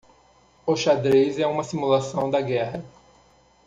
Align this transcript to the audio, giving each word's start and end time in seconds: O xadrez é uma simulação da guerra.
O 0.65 0.75
xadrez 0.75 1.37
é 1.37 1.45
uma 1.45 1.63
simulação 1.63 2.27
da 2.31 2.41
guerra. 2.41 2.83